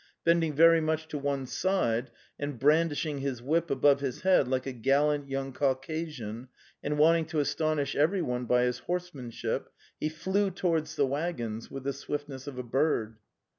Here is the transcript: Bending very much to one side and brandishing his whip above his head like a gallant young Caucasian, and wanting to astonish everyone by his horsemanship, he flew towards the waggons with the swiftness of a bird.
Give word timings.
Bending 0.23 0.55
very 0.55 0.81
much 0.81 1.07
to 1.09 1.19
one 1.19 1.45
side 1.45 2.09
and 2.39 2.57
brandishing 2.57 3.19
his 3.19 3.39
whip 3.39 3.69
above 3.69 3.99
his 3.99 4.21
head 4.21 4.47
like 4.47 4.65
a 4.65 4.71
gallant 4.73 5.29
young 5.29 5.53
Caucasian, 5.53 6.47
and 6.81 6.97
wanting 6.97 7.27
to 7.27 7.39
astonish 7.39 7.95
everyone 7.95 8.45
by 8.45 8.63
his 8.63 8.79
horsemanship, 8.79 9.69
he 9.99 10.09
flew 10.09 10.49
towards 10.49 10.95
the 10.95 11.05
waggons 11.05 11.69
with 11.69 11.83
the 11.83 11.93
swiftness 11.93 12.47
of 12.47 12.57
a 12.57 12.63
bird. 12.63 13.17